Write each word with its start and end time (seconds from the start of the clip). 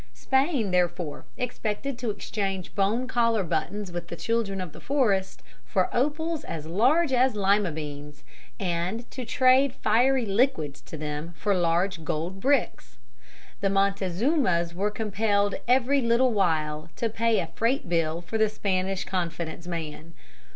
Spain, 0.15 0.71
therefore, 0.71 1.25
expected 1.37 1.95
to 1.99 2.09
exchange 2.09 2.73
bone 2.73 3.07
collar 3.07 3.43
buttons 3.43 3.91
with 3.91 4.07
the 4.07 4.15
children 4.15 4.59
of 4.59 4.71
the 4.71 4.79
forest 4.81 5.43
for 5.63 5.95
opals 5.95 6.43
as 6.43 6.65
large 6.65 7.13
as 7.13 7.35
lima 7.35 7.71
beans, 7.71 8.23
and 8.59 9.07
to 9.11 9.23
trade 9.23 9.75
fiery 9.75 10.25
liquids 10.25 10.81
to 10.81 10.97
them 10.97 11.35
for 11.37 11.53
large 11.53 12.03
gold 12.03 12.39
bricks. 12.39 12.97
The 13.59 13.69
Montezumas 13.69 14.73
were 14.73 14.89
compelled 14.89 15.53
every 15.67 16.01
little 16.01 16.31
while 16.33 16.89
to 16.95 17.07
pay 17.07 17.37
a 17.39 17.51
freight 17.53 17.87
bill 17.87 18.21
for 18.21 18.39
the 18.39 18.49
Spanish 18.49 19.05
confidence 19.05 19.67
man. 19.67 20.15